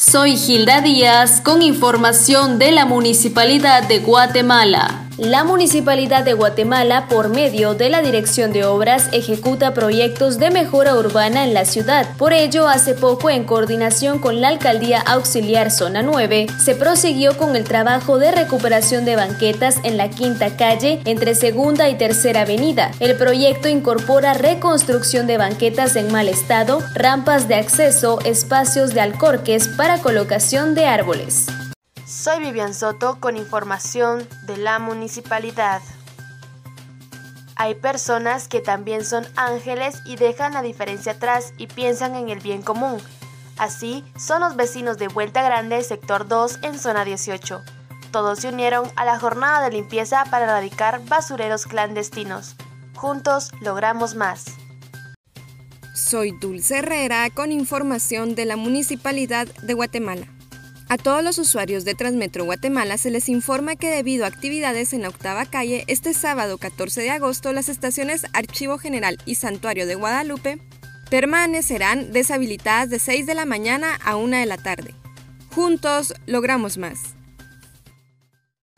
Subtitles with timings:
[0.00, 5.09] Soy Gilda Díaz con información de la Municipalidad de Guatemala.
[5.20, 10.96] La Municipalidad de Guatemala, por medio de la Dirección de Obras, ejecuta proyectos de mejora
[10.96, 12.16] urbana en la ciudad.
[12.16, 17.54] Por ello, hace poco, en coordinación con la Alcaldía Auxiliar Zona 9, se prosiguió con
[17.54, 22.90] el trabajo de recuperación de banquetas en la quinta calle entre Segunda y Tercera Avenida.
[22.98, 29.68] El proyecto incorpora reconstrucción de banquetas en mal estado, rampas de acceso, espacios de alcorques
[29.68, 31.48] para colocación de árboles.
[32.10, 35.80] Soy Vivian Soto con información de la municipalidad.
[37.54, 42.40] Hay personas que también son ángeles y dejan la diferencia atrás y piensan en el
[42.40, 43.00] bien común.
[43.58, 47.62] Así son los vecinos de Vuelta Grande, sector 2, en zona 18.
[48.10, 52.56] Todos se unieron a la jornada de limpieza para erradicar basureros clandestinos.
[52.96, 54.46] Juntos logramos más.
[55.94, 60.26] Soy Dulce Herrera con información de la Municipalidad de Guatemala.
[60.90, 65.02] A todos los usuarios de Transmetro Guatemala se les informa que debido a actividades en
[65.02, 69.94] la octava calle, este sábado 14 de agosto las estaciones Archivo General y Santuario de
[69.94, 70.58] Guadalupe
[71.08, 74.92] permanecerán deshabilitadas de 6 de la mañana a 1 de la tarde.
[75.54, 77.14] Juntos logramos más.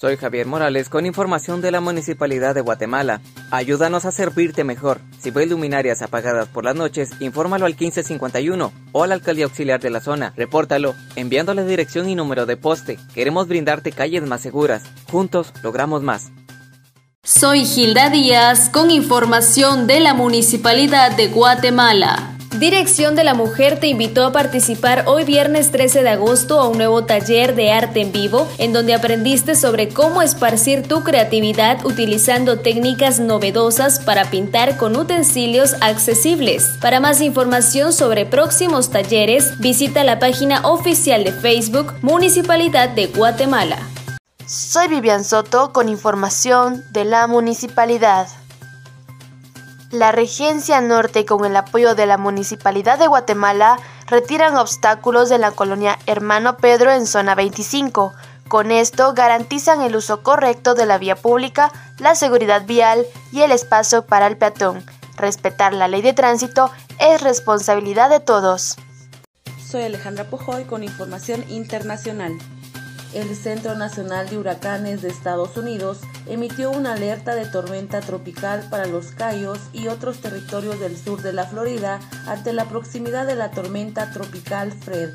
[0.00, 3.20] Soy Javier Morales con información de la Municipalidad de Guatemala.
[3.50, 5.02] Ayúdanos a servirte mejor.
[5.18, 9.78] Si ves luminarias apagadas por las noches, infórmalo al 1551 o a la alcaldía auxiliar
[9.78, 10.32] de la zona.
[10.38, 12.98] Repórtalo enviando la dirección y número de poste.
[13.12, 14.84] Queremos brindarte calles más seguras.
[15.10, 16.30] Juntos logramos más.
[17.22, 22.29] Soy Gilda Díaz con información de la Municipalidad de Guatemala.
[22.58, 26.78] Dirección de la Mujer te invitó a participar hoy viernes 13 de agosto a un
[26.78, 32.58] nuevo taller de arte en vivo en donde aprendiste sobre cómo esparcir tu creatividad utilizando
[32.58, 36.76] técnicas novedosas para pintar con utensilios accesibles.
[36.80, 43.78] Para más información sobre próximos talleres, visita la página oficial de Facebook Municipalidad de Guatemala.
[44.44, 48.26] Soy Vivian Soto con información de la municipalidad.
[49.90, 55.50] La Regencia Norte, con el apoyo de la Municipalidad de Guatemala, retiran obstáculos de la
[55.50, 58.12] colonia Hermano Pedro en zona 25.
[58.46, 63.50] Con esto garantizan el uso correcto de la vía pública, la seguridad vial y el
[63.50, 64.84] espacio para el peatón.
[65.16, 66.70] Respetar la ley de tránsito
[67.00, 68.76] es responsabilidad de todos.
[69.58, 72.38] Soy Alejandra Pojoy con información internacional
[73.14, 78.86] el Centro Nacional de Huracanes de Estados Unidos emitió una alerta de tormenta tropical para
[78.86, 83.50] los Cayos y otros territorios del sur de la Florida ante la proximidad de la
[83.50, 85.10] tormenta tropical Fred.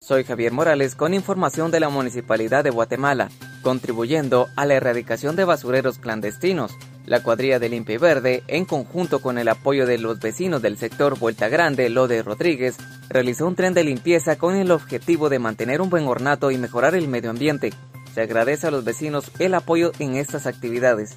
[0.00, 3.30] Soy Javier Morales con información de la Municipalidad de Guatemala,
[3.62, 6.72] contribuyendo a la erradicación de basureros clandestinos.
[7.10, 11.18] La cuadrilla de Limpia Verde, en conjunto con el apoyo de los vecinos del sector
[11.18, 12.76] Vuelta Grande, Lode Rodríguez,
[13.08, 16.94] realizó un tren de limpieza con el objetivo de mantener un buen ornato y mejorar
[16.94, 17.72] el medio ambiente.
[18.14, 21.16] Se agradece a los vecinos el apoyo en estas actividades.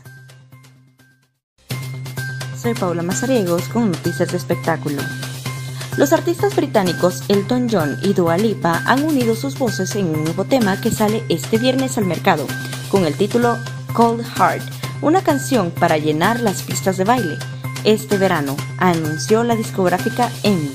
[2.60, 5.00] Soy Paula Mazariegos con noticias de espectáculo.
[5.98, 10.46] Los artistas británicos Elton John y Dua Lipa han unido sus voces en un nuevo
[10.46, 12.48] tema que sale este viernes al mercado,
[12.90, 13.60] con el título
[13.94, 17.38] Cold Heart, una canción para llenar las pistas de baile.
[17.84, 20.72] Este verano, anunció la discográfica EMI.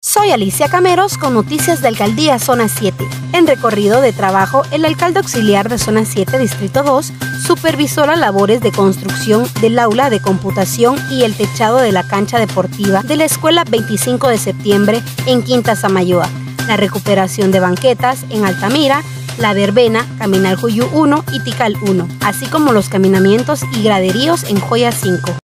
[0.00, 3.04] Soy Alicia Cameros con noticias de Alcaldía Zona 7.
[3.32, 7.12] En recorrido de trabajo, el alcalde auxiliar de Zona 7, Distrito 2,
[7.44, 12.38] supervisó las labores de construcción del aula de computación y el techado de la cancha
[12.38, 16.28] deportiva de la Escuela 25 de septiembre en Quinta Samayoa,
[16.68, 19.02] la recuperación de banquetas en Altamira,
[19.38, 24.60] la verbena, Caminal Juyú 1 y Tical 1, así como los caminamientos y graderíos en
[24.60, 25.38] Joya 5.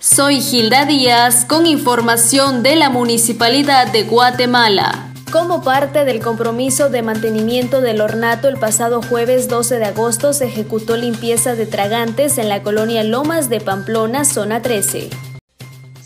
[0.00, 5.12] Soy Gilda Díaz con información de la Municipalidad de Guatemala.
[5.32, 10.46] Como parte del compromiso de mantenimiento del ornato, el pasado jueves 12 de agosto se
[10.46, 15.10] ejecutó limpieza de tragantes en la colonia Lomas de Pamplona, zona 13.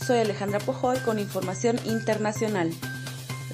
[0.07, 2.73] Soy Alejandra Pojoy con información internacional.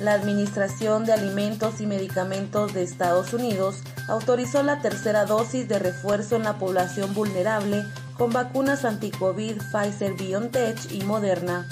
[0.00, 3.76] La Administración de Alimentos y Medicamentos de Estados Unidos
[4.08, 7.84] autorizó la tercera dosis de refuerzo en la población vulnerable
[8.18, 11.68] con vacunas anti-COVID Pfizer BioNTech y Moderna.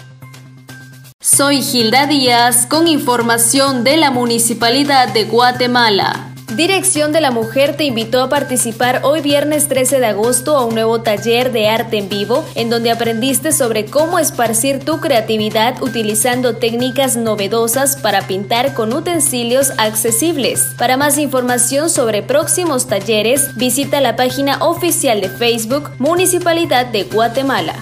[1.21, 6.32] Soy Gilda Díaz con información de la Municipalidad de Guatemala.
[6.57, 10.75] Dirección de la Mujer te invitó a participar hoy viernes 13 de agosto a un
[10.75, 16.57] nuevo taller de arte en vivo en donde aprendiste sobre cómo esparcir tu creatividad utilizando
[16.57, 20.75] técnicas novedosas para pintar con utensilios accesibles.
[20.77, 27.75] Para más información sobre próximos talleres, visita la página oficial de Facebook Municipalidad de Guatemala.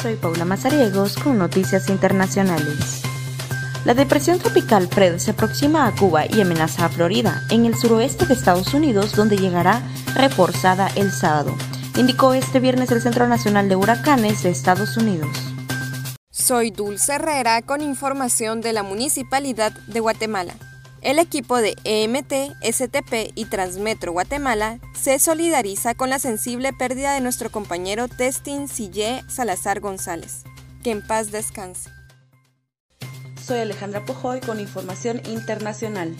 [0.00, 3.01] Soy Paula Mazariegos con Noticias Internacionales.
[3.84, 8.26] La depresión tropical Fred se aproxima a Cuba y amenaza a Florida, en el suroeste
[8.26, 9.82] de Estados Unidos, donde llegará
[10.14, 11.52] reforzada el sábado,
[11.96, 15.36] indicó este viernes el Centro Nacional de Huracanes de Estados Unidos.
[16.30, 20.54] Soy Dulce Herrera con información de la Municipalidad de Guatemala.
[21.00, 27.20] El equipo de EMT, STP y Transmetro Guatemala se solidariza con la sensible pérdida de
[27.20, 30.44] nuestro compañero Testin Sille Salazar González.
[30.84, 31.90] Que en paz descanse.
[33.44, 36.14] Soy Alejandra Pojoy con información internacional.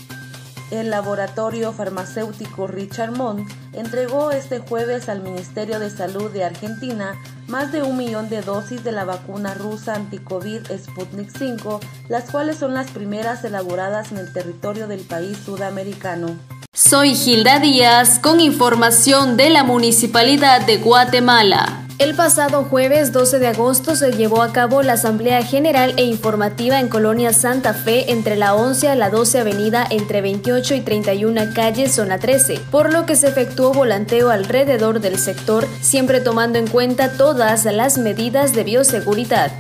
[0.73, 7.15] El laboratorio farmacéutico Richard Mont entregó este jueves al Ministerio de Salud de Argentina
[7.47, 12.57] más de un millón de dosis de la vacuna rusa anticovid Sputnik 5, las cuales
[12.57, 16.37] son las primeras elaboradas en el territorio del país sudamericano.
[16.73, 21.82] Soy Gilda Díaz con información de la Municipalidad de Guatemala.
[21.99, 26.81] El pasado jueves 12 de agosto se llevó a cabo la Asamblea General e Informativa
[26.81, 31.55] en Colonia Santa Fe entre la 11 a la 12 Avenida entre 28 y 31
[31.55, 36.67] Calle Zona 13, por lo que se efectuó volanteo alrededor del sector, siempre tomando en
[36.67, 39.53] cuenta todas las medidas de bioseguridad.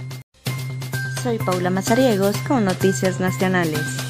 [1.22, 4.01] Soy Paula Mazariegos con Noticias Nacionales.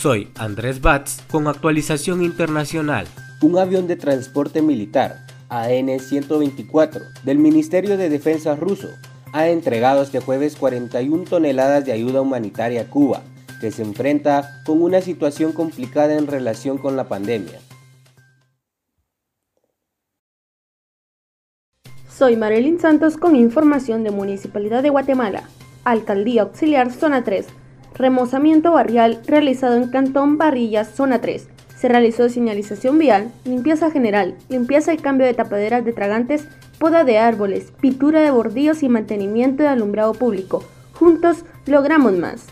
[0.00, 3.06] Soy Andrés Batz con actualización internacional.
[3.42, 8.88] Un avión de transporte militar, AN-124, del Ministerio de Defensa ruso,
[9.34, 13.20] ha entregado este jueves 41 toneladas de ayuda humanitaria a Cuba,
[13.60, 17.60] que se enfrenta con una situación complicada en relación con la pandemia.
[22.08, 25.42] Soy Marilyn Santos con información de Municipalidad de Guatemala,
[25.84, 27.59] Alcaldía Auxiliar Zona 3
[28.00, 31.48] remozamiento barrial realizado en Cantón Barrillas, zona 3.
[31.76, 36.46] Se realizó señalización vial, limpieza general, limpieza y cambio de tapaderas de tragantes,
[36.78, 40.64] poda de árboles, pintura de bordillos y mantenimiento de alumbrado público.
[40.94, 42.46] Juntos logramos más.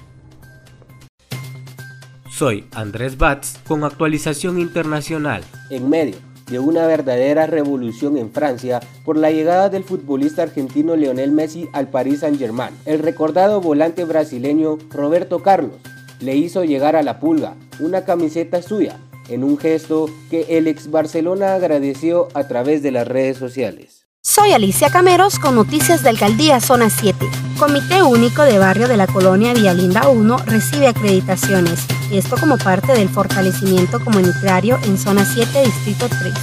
[2.30, 5.42] Soy Andrés Batz con actualización internacional.
[5.70, 11.32] En medio de una verdadera revolución en Francia por la llegada del futbolista argentino Lionel
[11.32, 12.74] Messi al Paris Saint-Germain.
[12.84, 15.76] El recordado volante brasileño Roberto Carlos
[16.20, 18.98] le hizo llegar a la pulga una camiseta suya
[19.28, 24.06] en un gesto que el ex Barcelona agradeció a través de las redes sociales.
[24.22, 27.47] Soy Alicia Cameros con noticias de Alcaldía Zona 7.
[27.58, 33.08] Comité Único de Barrio de la Colonia Villalinda 1 recibe acreditaciones esto como parte del
[33.08, 36.34] fortalecimiento comunitario en Zona 7, Distrito 3.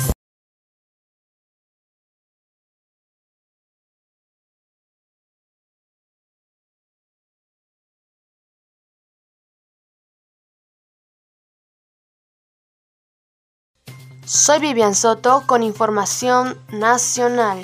[14.26, 17.64] Soy Vivian Soto con información nacional.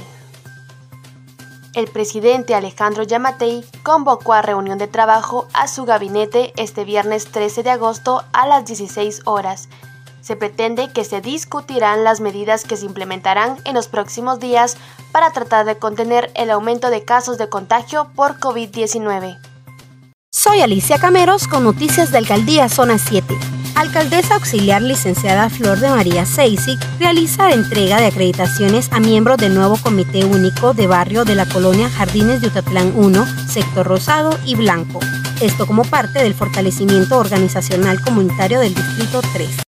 [1.74, 7.64] El presidente Alejandro Yamatei convocó a reunión de trabajo a su gabinete este viernes 13
[7.64, 9.70] de agosto a las 16 horas.
[10.20, 14.76] Se pretende que se discutirán las medidas que se implementarán en los próximos días
[15.14, 19.40] para tratar de contener el aumento de casos de contagio por COVID-19.
[20.30, 23.61] Soy Alicia Cameros con noticias de Alcaldía Zona 7.
[23.76, 29.78] Alcaldesa auxiliar licenciada Flor de María Seisic realiza entrega de acreditaciones a miembros del nuevo
[29.78, 35.00] Comité Único de Barrio de la Colonia Jardines de Utatlán 1, sector rosado y blanco.
[35.42, 39.71] Esto como parte del fortalecimiento organizacional comunitario del Distrito 3.